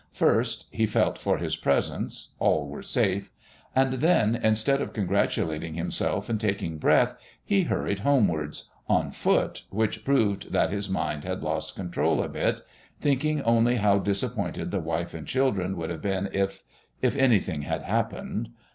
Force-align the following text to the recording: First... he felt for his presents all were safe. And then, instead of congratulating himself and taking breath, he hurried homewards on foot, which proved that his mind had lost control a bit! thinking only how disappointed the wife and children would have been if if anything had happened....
First... 0.13 0.65
he 0.71 0.87
felt 0.87 1.19
for 1.19 1.37
his 1.37 1.55
presents 1.55 2.29
all 2.39 2.67
were 2.67 2.81
safe. 2.81 3.31
And 3.75 3.93
then, 3.93 4.33
instead 4.35 4.81
of 4.81 4.93
congratulating 4.93 5.75
himself 5.75 6.27
and 6.27 6.41
taking 6.41 6.79
breath, 6.79 7.13
he 7.45 7.65
hurried 7.65 7.99
homewards 7.99 8.67
on 8.89 9.11
foot, 9.11 9.61
which 9.69 10.03
proved 10.03 10.51
that 10.53 10.71
his 10.71 10.89
mind 10.89 11.23
had 11.23 11.43
lost 11.43 11.75
control 11.75 12.19
a 12.23 12.27
bit! 12.29 12.61
thinking 12.99 13.43
only 13.43 13.75
how 13.75 13.99
disappointed 13.99 14.71
the 14.71 14.79
wife 14.79 15.13
and 15.13 15.27
children 15.27 15.77
would 15.77 15.91
have 15.91 16.01
been 16.01 16.29
if 16.33 16.63
if 17.03 17.15
anything 17.15 17.61
had 17.61 17.83
happened.... 17.83 18.49